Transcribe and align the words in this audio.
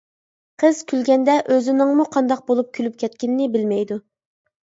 قىز 0.61 0.79
كۈلگەندە 0.91 1.33
ئۆزىنىڭمۇ 1.55 2.07
قانداق 2.15 2.41
بولۇپ 2.49 2.71
كۈلۈپ 2.77 2.97
كەتكىنىنى 3.03 3.51
بىلمەيدۇ. 3.57 3.99